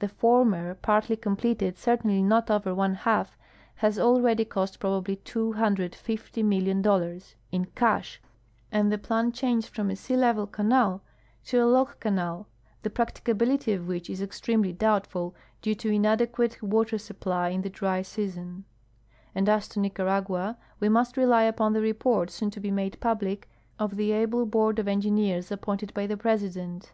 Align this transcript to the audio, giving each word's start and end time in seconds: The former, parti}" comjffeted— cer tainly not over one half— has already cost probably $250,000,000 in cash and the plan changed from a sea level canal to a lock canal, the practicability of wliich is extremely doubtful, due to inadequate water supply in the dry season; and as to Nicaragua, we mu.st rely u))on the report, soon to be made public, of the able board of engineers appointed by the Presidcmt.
The 0.00 0.08
former, 0.08 0.74
parti}" 0.74 1.14
comjffeted— 1.16 1.76
cer 1.78 1.98
tainly 1.98 2.20
not 2.24 2.50
over 2.50 2.74
one 2.74 2.94
half— 2.96 3.38
has 3.76 3.96
already 3.96 4.44
cost 4.44 4.80
probably 4.80 5.18
$250,000,000 5.18 7.34
in 7.52 7.64
cash 7.64 8.20
and 8.72 8.90
the 8.90 8.98
plan 8.98 9.30
changed 9.30 9.68
from 9.68 9.88
a 9.88 9.94
sea 9.94 10.16
level 10.16 10.48
canal 10.48 11.02
to 11.44 11.62
a 11.62 11.66
lock 11.66 12.00
canal, 12.00 12.48
the 12.82 12.90
practicability 12.90 13.72
of 13.72 13.84
wliich 13.84 14.10
is 14.10 14.20
extremely 14.20 14.72
doubtful, 14.72 15.36
due 15.62 15.76
to 15.76 15.90
inadequate 15.92 16.60
water 16.60 16.98
supply 16.98 17.50
in 17.50 17.62
the 17.62 17.70
dry 17.70 18.02
season; 18.02 18.64
and 19.32 19.48
as 19.48 19.68
to 19.68 19.78
Nicaragua, 19.78 20.58
we 20.80 20.88
mu.st 20.88 21.16
rely 21.16 21.44
u))on 21.52 21.72
the 21.72 21.80
report, 21.80 22.30
soon 22.32 22.50
to 22.50 22.58
be 22.58 22.72
made 22.72 22.98
public, 22.98 23.48
of 23.78 23.94
the 23.94 24.10
able 24.10 24.44
board 24.44 24.80
of 24.80 24.88
engineers 24.88 25.52
appointed 25.52 25.94
by 25.94 26.08
the 26.08 26.16
Presidcmt. 26.16 26.86